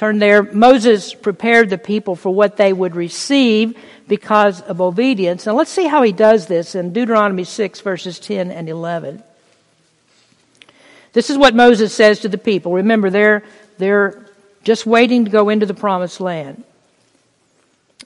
[0.00, 0.42] Turn there.
[0.42, 3.76] Moses prepared the people for what they would receive
[4.08, 5.44] because of obedience.
[5.44, 9.22] Now let's see how he does this in Deuteronomy 6, verses 10 and 11.
[11.12, 12.72] This is what Moses says to the people.
[12.72, 13.42] Remember, they're,
[13.76, 14.24] they're
[14.64, 16.64] just waiting to go into the promised land.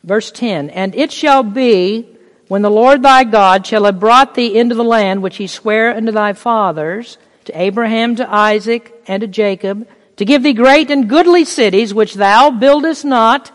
[0.03, 2.09] Verse 10 And it shall be
[2.49, 5.97] when the Lord thy God shall have brought thee into the land which he sware
[5.97, 11.09] unto thy fathers, to Abraham, to Isaac, and to Jacob, to give thee great and
[11.09, 13.51] goodly cities which thou buildest not,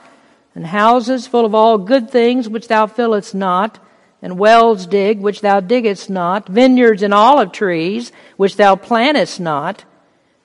[0.56, 3.80] and houses full of all good things which thou fillest not,
[4.22, 9.86] and wells dig which thou diggest not, vineyards and olive trees which thou plantest not,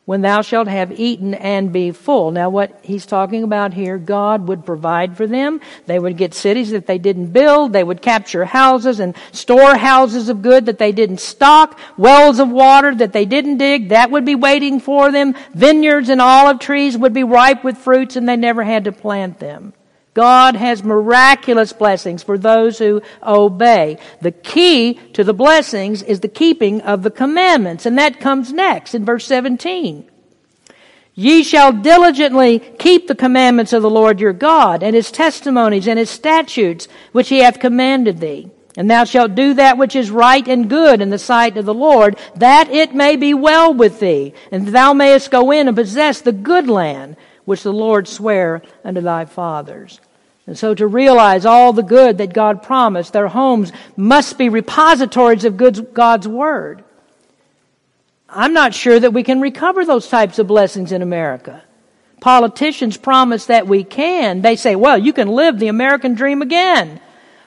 [0.05, 2.31] when thou shalt have eaten and be full.
[2.31, 5.61] Now, what he's talking about here, God would provide for them.
[5.87, 7.73] They would get cities that they didn't build.
[7.73, 11.79] They would capture houses and store houses of good that they didn't stock.
[11.97, 13.88] Wells of water that they didn't dig.
[13.88, 15.35] That would be waiting for them.
[15.55, 19.38] Vineyards and olive trees would be ripe with fruits and they never had to plant
[19.38, 19.73] them.
[20.14, 23.98] God has miraculous blessings for those who obey.
[24.22, 28.94] The key to the blessings is the keeping of the commandments, and that comes next
[28.94, 30.09] in verse 17.
[31.16, 35.98] Ye shall diligently keep the commandments of the Lord your God, and his testimonies and
[35.98, 38.50] his statutes, which he hath commanded thee.
[38.77, 41.74] And thou shalt do that which is right and good in the sight of the
[41.74, 46.20] Lord, that it may be well with thee, and thou mayest go in and possess
[46.20, 50.00] the good land which the Lord sware unto thy fathers.
[50.46, 55.44] And so to realize all the good that God promised, their homes must be repositories
[55.44, 55.57] of
[55.94, 56.85] God's Word.
[58.28, 61.62] I'm not sure that we can recover those types of blessings in America.
[62.20, 64.42] Politicians promise that we can.
[64.42, 67.00] They say, well, you can live the American dream again.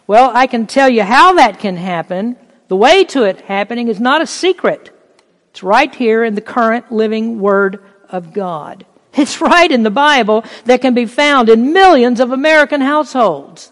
[0.08, 2.38] Well, I can tell you how that can happen.
[2.68, 4.92] The way to it happening is not a secret.
[5.52, 8.86] It's right here in the current living Word of God.
[9.28, 13.72] It's right in the Bible that can be found in millions of American households.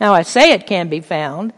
[0.00, 1.52] Now, I say it can be found.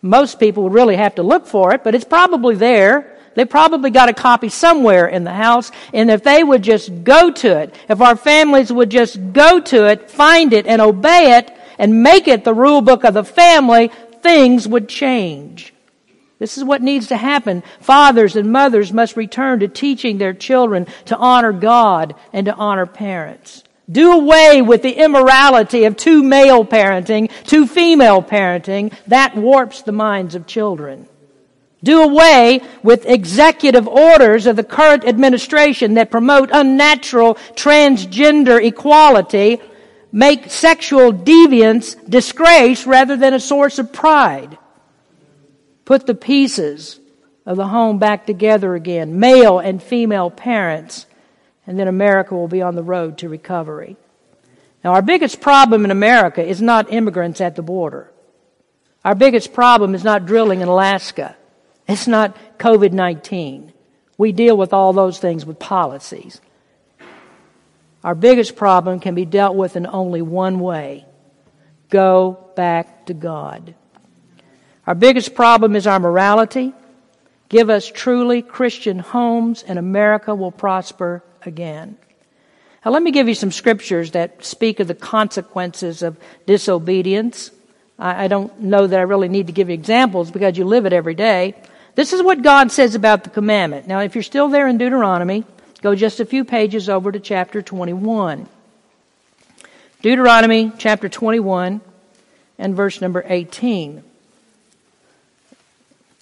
[0.00, 3.18] Most people would really have to look for it, but it's probably there.
[3.34, 7.32] They probably got a copy somewhere in the house, and if they would just go
[7.32, 11.52] to it, if our families would just go to it, find it, and obey it,
[11.78, 13.90] and make it the rule book of the family,
[14.22, 15.74] things would change.
[16.38, 17.62] This is what needs to happen.
[17.80, 22.86] Fathers and mothers must return to teaching their children to honor God and to honor
[22.86, 23.64] parents.
[23.90, 28.92] Do away with the immorality of two male parenting, two female parenting.
[29.06, 31.08] That warps the minds of children.
[31.82, 39.60] Do away with executive orders of the current administration that promote unnatural transgender equality,
[40.10, 44.58] make sexual deviance disgrace rather than a source of pride.
[45.86, 47.00] Put the pieces
[47.46, 51.06] of the home back together again, male and female parents,
[51.66, 53.96] and then America will be on the road to recovery.
[54.84, 58.12] Now, our biggest problem in America is not immigrants at the border.
[59.04, 61.36] Our biggest problem is not drilling in Alaska.
[61.86, 63.72] It's not COVID 19.
[64.18, 66.40] We deal with all those things with policies.
[68.02, 71.06] Our biggest problem can be dealt with in only one way
[71.90, 73.76] go back to God.
[74.86, 76.72] Our biggest problem is our morality.
[77.48, 81.96] Give us truly Christian homes, and America will prosper again.
[82.84, 86.16] Now, let me give you some scriptures that speak of the consequences of
[86.46, 87.50] disobedience.
[87.98, 90.92] I, don't know that I really need to give you examples because you live it
[90.92, 91.54] every day.
[91.94, 93.88] This is what God says about the commandment.
[93.88, 95.44] Now, if you're still there in Deuteronomy,
[95.82, 98.48] go just a few pages over to chapter 21.
[100.02, 101.80] Deuteronomy chapter 21
[102.58, 104.04] and verse number 18.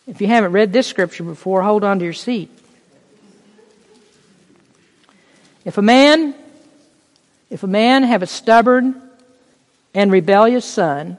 [0.07, 2.51] If you haven't read this scripture before, hold on to your seat.
[5.65, 6.35] If a man,
[7.49, 9.01] if a man have a stubborn
[9.95, 11.17] and rebellious son,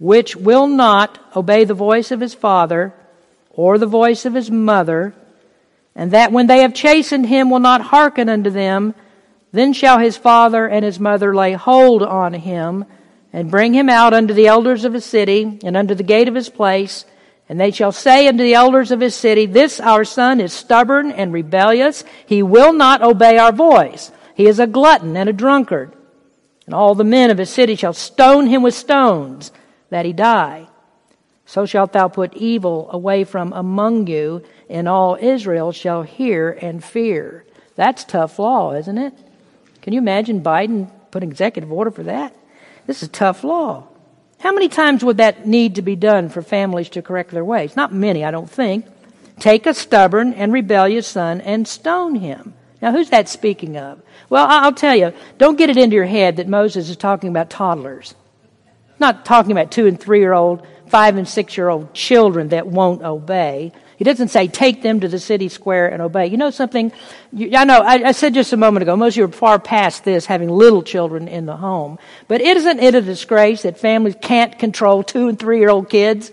[0.00, 2.92] which will not obey the voice of his father
[3.50, 5.14] or the voice of his mother,
[5.94, 8.94] and that when they have chastened him will not hearken unto them,
[9.52, 12.84] then shall his father and his mother lay hold on him,
[13.32, 16.34] and bring him out unto the elders of his city, and unto the gate of
[16.34, 17.04] his place,
[17.48, 21.10] and they shall say unto the elders of his city, This our son is stubborn
[21.10, 22.04] and rebellious.
[22.26, 24.12] He will not obey our voice.
[24.34, 25.94] He is a glutton and a drunkard.
[26.66, 29.50] And all the men of his city shall stone him with stones,
[29.88, 30.68] that he die.
[31.46, 36.84] So shalt thou put evil away from among you, and all Israel shall hear and
[36.84, 37.46] fear.
[37.74, 39.14] That's tough law, isn't it?
[39.80, 42.36] Can you imagine Biden put executive order for that?
[42.86, 43.88] This is tough law.
[44.38, 47.76] How many times would that need to be done for families to correct their ways?
[47.76, 48.86] Not many, I don't think.
[49.38, 52.54] Take a stubborn and rebellious son and stone him.
[52.80, 54.00] Now, who's that speaking of?
[54.30, 57.50] Well, I'll tell you, don't get it into your head that Moses is talking about
[57.50, 58.14] toddlers.
[59.00, 62.66] Not talking about two and three year old, five and six year old children that
[62.66, 63.72] won't obey.
[63.98, 66.28] He doesn't say take them to the city square and obey.
[66.28, 66.92] You know something?
[67.32, 69.58] You, I know, I, I, said just a moment ago, most of you are far
[69.58, 71.98] past this, having little children in the home.
[72.28, 76.30] But isn't it a disgrace that families can't control two and three year old kids?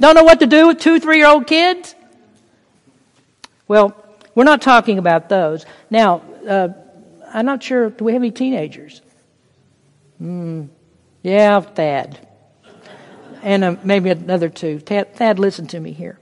[0.00, 1.94] Don't know what to do with two, three year old kids?
[3.68, 3.94] Well,
[4.34, 5.64] we're not talking about those.
[5.88, 6.70] Now, uh,
[7.32, 9.02] I'm not sure, do we have any teenagers?
[10.18, 10.64] Hmm.
[11.22, 12.26] Yeah, Thad.
[13.44, 14.80] And uh, maybe another two.
[14.80, 16.18] Thad, Thad, listen to me here.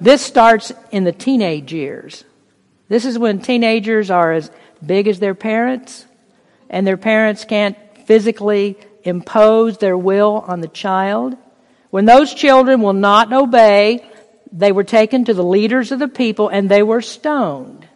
[0.00, 2.24] This starts in the teenage years.
[2.88, 4.50] This is when teenagers are as
[4.84, 6.06] big as their parents,
[6.68, 7.76] and their parents can't
[8.06, 11.36] physically impose their will on the child.
[11.90, 14.04] When those children will not obey,
[14.52, 17.86] they were taken to the leaders of the people and they were stoned.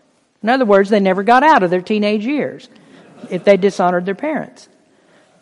[0.42, 2.68] In other words, they never got out of their teenage years
[3.30, 4.68] if they dishonored their parents.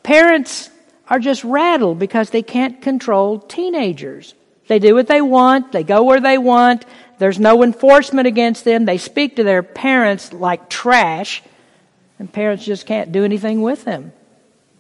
[0.02, 0.70] Parents
[1.08, 4.34] are just rattled because they can't control teenagers.
[4.68, 5.72] They do what they want.
[5.72, 6.84] They go where they want.
[7.18, 8.84] There's no enforcement against them.
[8.84, 11.42] They speak to their parents like trash,
[12.18, 14.12] and parents just can't do anything with them.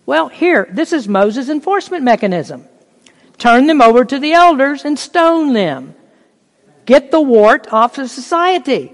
[0.04, 2.64] Well, here, this is Moses' enforcement mechanism.
[3.38, 5.94] Turn them over to the elders and stone them.
[6.84, 8.92] Get the wart off of society.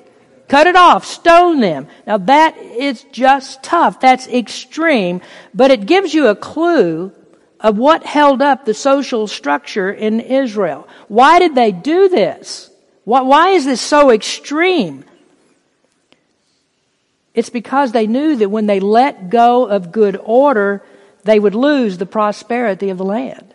[0.48, 1.04] Cut it off.
[1.04, 1.88] Stone them.
[2.06, 4.00] Now that is just tough.
[4.00, 5.20] That's extreme,
[5.54, 7.12] but it gives you a clue
[7.62, 10.88] of what held up the social structure in Israel.
[11.08, 12.68] Why did they do this?
[13.04, 15.04] Why, is this so extreme?
[17.34, 20.82] It's because they knew that when they let go of good order,
[21.24, 23.54] they would lose the prosperity of the land.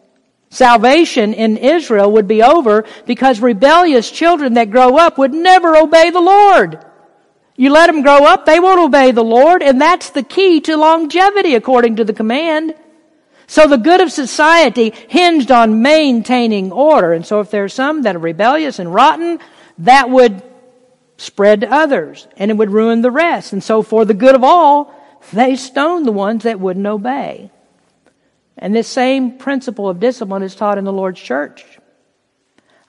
[0.49, 6.09] Salvation in Israel would be over because rebellious children that grow up would never obey
[6.09, 6.83] the Lord.
[7.57, 10.77] You let them grow up, they won't obey the Lord, and that's the key to
[10.77, 12.73] longevity according to the command.
[13.47, 17.13] So the good of society hinged on maintaining order.
[17.13, 19.39] And so if there are some that are rebellious and rotten,
[19.79, 20.43] that would
[21.15, 23.53] spread to others and it would ruin the rest.
[23.53, 24.93] And so for the good of all,
[25.31, 27.49] they stoned the ones that wouldn't obey.
[28.57, 31.63] And this same principle of discipline is taught in the Lord's church.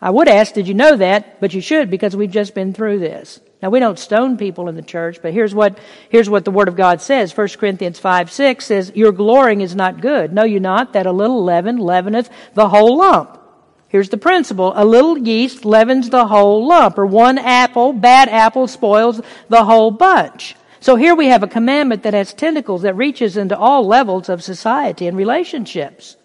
[0.01, 1.41] I would ask, did you know that?
[1.41, 3.41] But you should because we've just been through this.
[3.61, 5.79] Now we don't stone people in the church, but here's what,
[6.09, 7.37] here's what the Word of God says.
[7.37, 10.33] 1 Corinthians 5, 6 says, Your glorying is not good.
[10.33, 13.41] Know you not that a little leaven leaveneth the whole lump?
[13.89, 14.73] Here's the principle.
[14.77, 19.91] A little yeast leavens the whole lump, or one apple, bad apple spoils the whole
[19.91, 20.55] bunch.
[20.81, 24.43] So here we have a commandment that has tentacles that reaches into all levels of
[24.43, 26.18] society and relationships.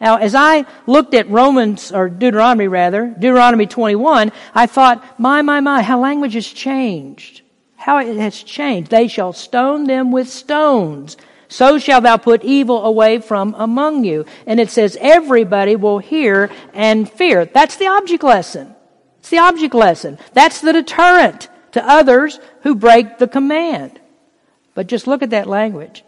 [0.00, 5.60] Now, as I looked at Romans, or Deuteronomy rather, Deuteronomy 21, I thought, my, my,
[5.60, 7.42] my, how language has changed.
[7.76, 8.90] How it has changed.
[8.90, 11.16] They shall stone them with stones.
[11.48, 14.24] So shall thou put evil away from among you.
[14.46, 17.44] And it says everybody will hear and fear.
[17.46, 18.74] That's the object lesson.
[19.18, 20.18] It's the object lesson.
[20.32, 24.00] That's the deterrent to others who break the command.
[24.74, 26.04] But just look at that language.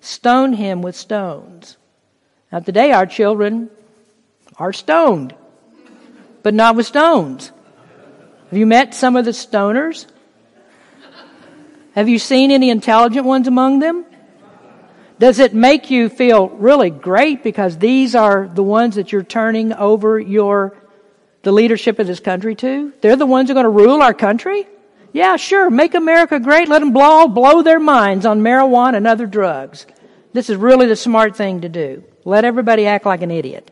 [0.00, 1.78] Stone him with stones.
[2.52, 3.70] Now, today our children
[4.58, 5.34] are stoned,
[6.42, 7.50] but not with stones.
[8.50, 10.06] Have you met some of the stoners?
[11.94, 14.04] Have you seen any intelligent ones among them?
[15.18, 19.72] Does it make you feel really great because these are the ones that you're turning
[19.72, 20.76] over your
[21.42, 22.92] the leadership of this country to?
[23.00, 24.66] They're the ones who are going to rule our country?
[25.14, 25.70] Yeah, sure.
[25.70, 26.68] Make America great.
[26.68, 29.86] Let them blow, blow their minds on marijuana and other drugs.
[30.34, 32.04] This is really the smart thing to do.
[32.24, 33.70] Let everybody act like an idiot.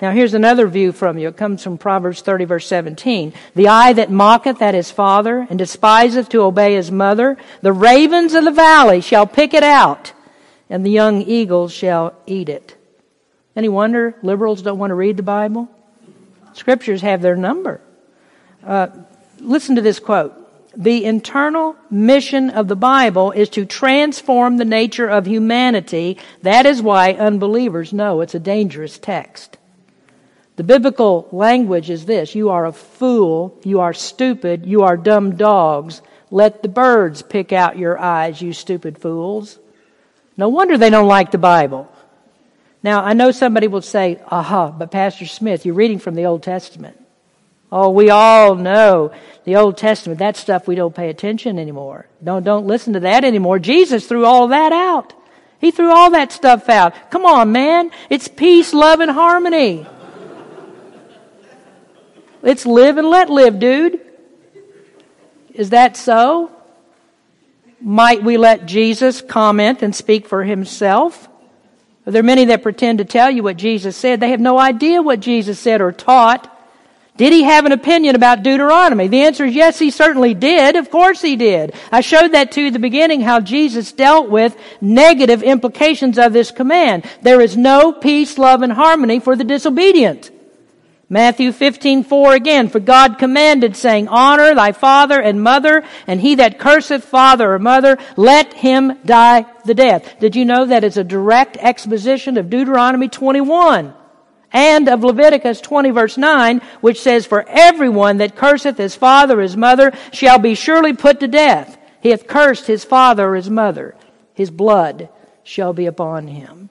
[0.00, 1.28] Now here's another view from you.
[1.28, 3.32] It comes from Proverbs 30 verse 17.
[3.54, 8.34] The eye that mocketh at his father and despiseth to obey his mother, the ravens
[8.34, 10.12] of the valley shall pick it out
[10.68, 12.76] and the young eagles shall eat it.
[13.54, 15.70] Any wonder liberals don't want to read the Bible?
[16.52, 17.80] Scriptures have their number.
[18.64, 18.88] Uh,
[19.40, 20.34] listen to this quote.
[20.76, 26.18] The internal mission of the Bible is to transform the nature of humanity.
[26.42, 29.56] That is why unbelievers know it's a dangerous text.
[30.56, 35.36] The biblical language is this You are a fool, you are stupid, you are dumb
[35.36, 36.02] dogs.
[36.30, 39.58] Let the birds pick out your eyes, you stupid fools.
[40.36, 41.90] No wonder they don't like the Bible.
[42.82, 46.42] Now, I know somebody will say, aha, but Pastor Smith, you're reading from the Old
[46.42, 47.05] Testament.
[47.78, 49.12] Oh, we all know
[49.44, 50.18] the Old Testament.
[50.18, 52.06] That stuff we don't pay attention anymore.
[52.24, 53.58] Don't, don't listen to that anymore.
[53.58, 55.12] Jesus threw all that out.
[55.58, 57.10] He threw all that stuff out.
[57.10, 57.90] Come on, man.
[58.08, 59.84] It's peace, love, and harmony.
[62.42, 64.00] It's live and let live, dude.
[65.52, 66.50] Is that so?
[67.78, 71.28] Might we let Jesus comment and speak for himself?
[72.06, 74.20] There are many that pretend to tell you what Jesus said.
[74.20, 76.54] They have no idea what Jesus said or taught.
[77.16, 79.08] Did he have an opinion about Deuteronomy?
[79.08, 80.76] The answer is yes, he certainly did.
[80.76, 81.74] Of course he did.
[81.90, 86.32] I showed that to you at the beginning how Jesus dealt with negative implications of
[86.32, 87.06] this command.
[87.22, 90.30] There is no peace, love, and harmony for the disobedient.
[91.08, 96.58] Matthew 15:4 again, for God commanded saying, honor thy father and mother, and he that
[96.58, 100.18] curseth father or mother, let him die the death.
[100.18, 103.94] Did you know that it's a direct exposition of Deuteronomy 21?
[104.56, 109.42] And of Leviticus 20 verse 9, which says, For everyone that curseth his father or
[109.42, 111.76] his mother shall be surely put to death.
[112.00, 113.94] He hath cursed his father or his mother.
[114.32, 115.10] His blood
[115.44, 116.70] shall be upon him.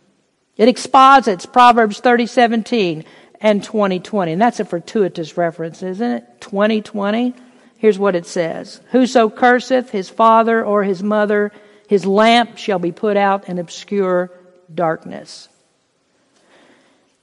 [0.58, 3.06] It exposits Proverbs 30, 17
[3.40, 4.32] and 20, 20.
[4.32, 6.42] And that's a fortuitous reference, isn't it?
[6.42, 7.36] 20, 20.
[7.78, 8.82] Here's what it says.
[8.94, 11.52] Whoso curseth his father or his mother,
[11.88, 14.32] his lamp shall be put out in obscure
[14.74, 15.50] darkness.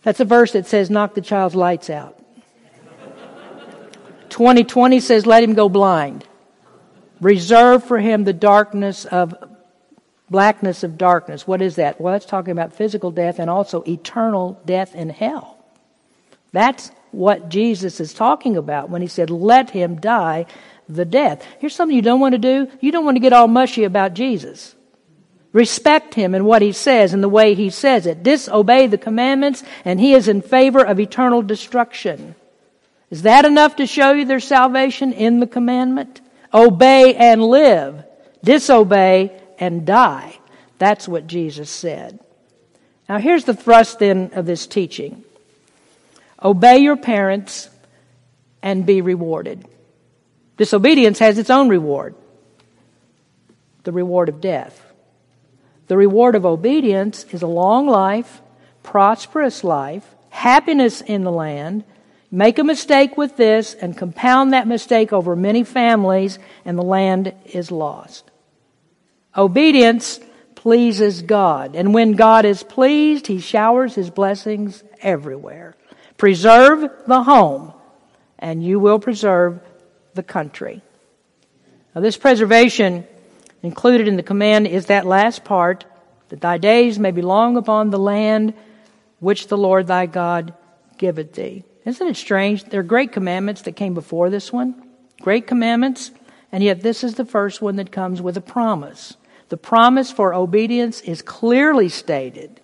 [0.03, 2.19] That's a verse that says, knock the child's lights out.
[4.31, 6.27] 2020 says, let him go blind.
[7.21, 9.35] Reserve for him the darkness of
[10.29, 11.47] blackness of darkness.
[11.47, 12.01] What is that?
[12.01, 15.63] Well, that's talking about physical death and also eternal death in hell.
[16.53, 20.47] That's what Jesus is talking about when he said, let him die
[20.89, 21.45] the death.
[21.59, 22.69] Here's something you don't want to do.
[22.81, 24.75] You don't want to get all mushy about Jesus.
[25.53, 28.23] Respect him and what he says and the way he says it.
[28.23, 32.35] Disobey the commandments and he is in favor of eternal destruction.
[33.11, 36.23] Is that enough to show you there's salvation in the commandment?
[36.55, 38.03] Obey and live.
[38.43, 40.39] Disobey and die.
[40.79, 42.19] That's what Jesus said.
[43.09, 45.23] Now here's the thrust then of this teaching.
[46.43, 47.69] Obey your parents
[48.63, 49.67] and be rewarded.
[50.57, 52.15] Disobedience has its own reward.
[53.85, 54.82] The reward of death.
[55.93, 58.41] The reward of obedience is a long life,
[58.83, 61.85] prosperous life, happiness in the land.
[62.31, 67.35] Make a mistake with this and compound that mistake over many families, and the land
[67.45, 68.31] is lost.
[69.37, 70.19] Obedience
[70.55, 75.77] pleases God, and when God is pleased, He showers His blessings everywhere.
[76.17, 77.75] Preserve the home,
[78.39, 79.61] and you will preserve
[80.15, 80.81] the country.
[81.95, 83.07] Now, this preservation
[83.63, 85.85] Included in the command is that last part
[86.29, 88.55] that thy days may be long upon the land
[89.21, 90.55] which the Lord thy God
[90.99, 91.65] giveth thee.
[91.85, 92.65] Isn't it strange?
[92.65, 94.89] There are great commandments that came before this one.
[95.21, 96.11] Great commandments,
[96.51, 99.17] and yet this is the first one that comes with a promise.
[99.49, 102.61] The promise for obedience is clearly stated.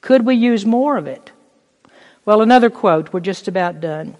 [0.00, 1.32] Could we use more of it?
[2.24, 3.12] Well, another quote.
[3.12, 4.16] We're just about done.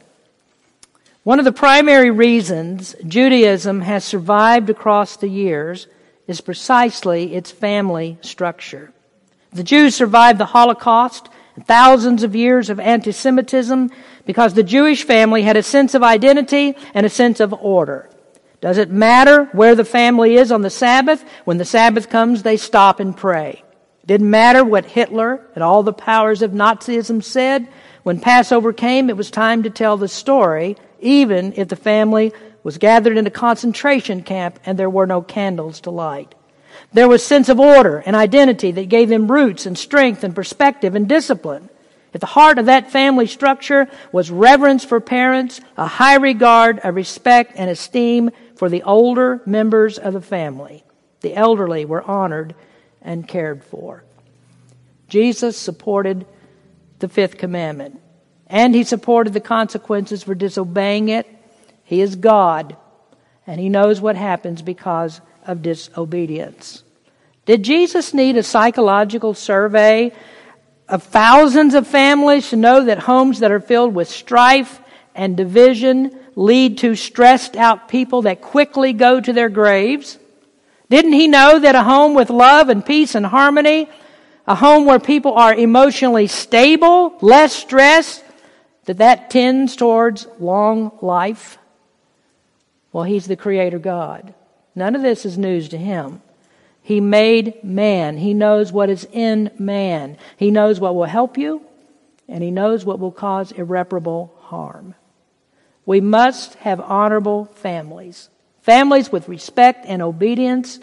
[1.24, 5.86] One of the primary reasons Judaism has survived across the years
[6.26, 8.92] is precisely its family structure.
[9.50, 13.90] The Jews survived the Holocaust and thousands of years of anti-Semitism
[14.26, 18.10] because the Jewish family had a sense of identity and a sense of order.
[18.60, 21.24] Does it matter where the family is on the Sabbath?
[21.46, 23.64] When the Sabbath comes, they stop and pray.
[24.02, 27.66] It didn't matter what Hitler and all the powers of Nazism said.
[28.02, 32.32] When Passover came, it was time to tell the story even if the family
[32.62, 36.34] was gathered in a concentration camp and there were no candles to light.
[36.92, 40.94] There was sense of order and identity that gave them roots and strength and perspective
[40.94, 41.68] and discipline.
[42.14, 46.92] At the heart of that family structure was reverence for parents, a high regard, a
[46.92, 50.84] respect and esteem for the older members of the family.
[51.20, 52.54] The elderly were honored
[53.02, 54.04] and cared for.
[55.08, 56.26] Jesus supported
[57.00, 58.00] the fifth commandment.
[58.54, 61.26] And he supported the consequences for disobeying it.
[61.82, 62.76] He is God,
[63.48, 66.84] and he knows what happens because of disobedience.
[67.46, 70.12] Did Jesus need a psychological survey
[70.88, 74.80] of thousands of families to know that homes that are filled with strife
[75.16, 80.16] and division lead to stressed out people that quickly go to their graves?
[80.88, 83.88] Didn't he know that a home with love and peace and harmony,
[84.46, 88.23] a home where people are emotionally stable, less stressed,
[88.84, 91.58] that that tends towards long life?
[92.92, 94.34] Well, he's the creator God.
[94.74, 96.22] None of this is news to him.
[96.82, 98.18] He made man.
[98.18, 100.18] He knows what is in man.
[100.36, 101.62] He knows what will help you,
[102.28, 104.94] and he knows what will cause irreparable harm.
[105.86, 108.28] We must have honorable families.
[108.62, 110.78] Families with respect and obedience,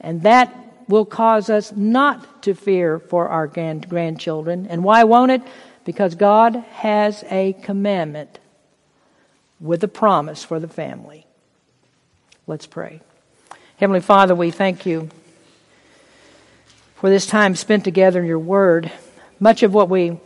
[0.00, 0.54] and that
[0.88, 4.66] will cause us not to fear for our grandchildren.
[4.68, 5.42] And why won't it?
[5.88, 8.40] Because God has a commandment
[9.58, 11.24] with a promise for the family.
[12.46, 13.00] Let's pray.
[13.78, 15.08] Heavenly Father, we thank you
[16.96, 18.92] for this time spent together in your word.
[19.40, 20.20] Much of what we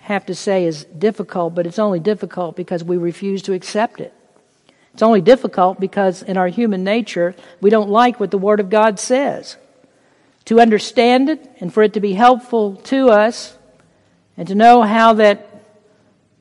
[0.00, 4.12] have to say is difficult, but it's only difficult because we refuse to accept it.
[4.92, 8.68] It's only difficult because in our human nature, we don't like what the Word of
[8.68, 9.56] God says.
[10.44, 13.56] To understand it and for it to be helpful to us
[14.36, 15.46] and to know how that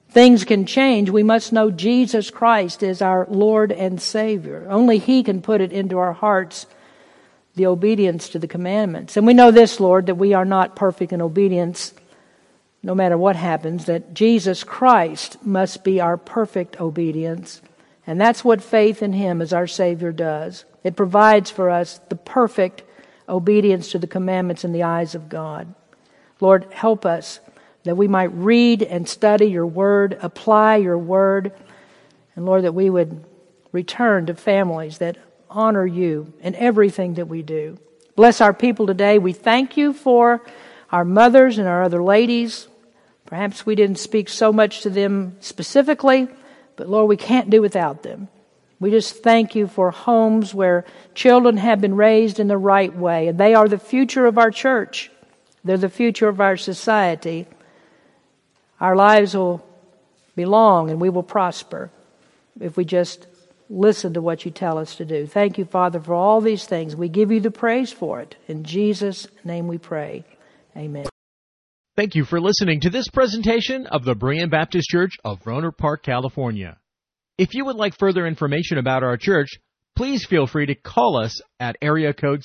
[0.10, 4.68] things can change, we must know Jesus Christ is our Lord and Savior.
[4.70, 6.66] Only He can put it into our hearts
[7.56, 9.18] the obedience to the commandments.
[9.18, 11.94] And we know this, Lord, that we are not perfect in obedience
[12.82, 17.62] no matter what happens, that Jesus Christ must be our perfect obedience.
[18.08, 20.64] And that's what faith in Him as our Savior does.
[20.84, 22.84] It provides for us the perfect
[23.28, 25.74] obedience to the commandments in the eyes of God.
[26.40, 27.42] Lord, help us
[27.84, 31.52] that we might read and study your word, apply your word,
[32.36, 33.24] and Lord, that we would
[33.72, 35.18] return to families that
[35.50, 37.78] honor you in everything that we do.
[38.16, 39.18] Bless our people today.
[39.18, 40.42] We thank you for
[40.92, 42.68] our mothers and our other ladies.
[43.26, 46.28] Perhaps we didn't speak so much to them specifically,
[46.76, 48.28] but Lord, we can't do without them.
[48.80, 53.28] We just thank you for homes where children have been raised in the right way,
[53.28, 55.12] and they are the future of our church.
[55.64, 57.46] They're the future of our society.
[58.80, 59.66] Our lives will
[60.36, 61.92] be long and we will prosper
[62.60, 63.28] if we just
[63.70, 65.28] listen to what you tell us to do.
[65.28, 66.96] Thank you, Father, for all these things.
[66.96, 68.36] We give you the praise for it.
[68.48, 70.24] In Jesus' name we pray.
[70.76, 71.06] Amen.
[71.96, 76.04] Thank you for listening to this presentation of the Berean Baptist Church of Rohnert Park,
[76.04, 76.78] California.
[77.38, 79.50] If you would like further information about our church,
[79.96, 82.44] please feel free to call us at area code